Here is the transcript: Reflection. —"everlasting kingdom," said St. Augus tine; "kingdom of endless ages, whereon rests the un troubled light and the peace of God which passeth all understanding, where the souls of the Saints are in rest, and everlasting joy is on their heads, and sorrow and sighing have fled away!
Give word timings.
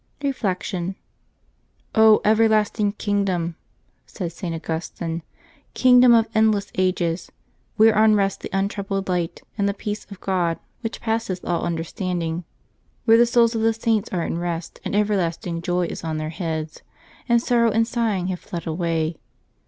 Reflection. 0.23 0.95
—"everlasting 1.95 2.93
kingdom," 2.93 3.55
said 4.07 4.31
St. 4.31 4.55
Augus 4.55 4.89
tine; 4.89 5.21
"kingdom 5.75 6.11
of 6.15 6.27
endless 6.33 6.71
ages, 6.75 7.31
whereon 7.77 8.15
rests 8.15 8.41
the 8.41 8.51
un 8.51 8.67
troubled 8.67 9.07
light 9.07 9.43
and 9.59 9.69
the 9.69 9.75
peace 9.75 10.07
of 10.09 10.19
God 10.19 10.57
which 10.79 11.01
passeth 11.01 11.45
all 11.45 11.61
understanding, 11.63 12.45
where 13.05 13.15
the 13.17 13.27
souls 13.27 13.53
of 13.53 13.61
the 13.61 13.73
Saints 13.73 14.09
are 14.11 14.23
in 14.23 14.39
rest, 14.39 14.79
and 14.83 14.95
everlasting 14.95 15.61
joy 15.61 15.85
is 15.85 16.03
on 16.03 16.17
their 16.17 16.29
heads, 16.29 16.81
and 17.29 17.39
sorrow 17.39 17.69
and 17.69 17.87
sighing 17.87 18.25
have 18.29 18.39
fled 18.39 18.65
away! 18.65 19.17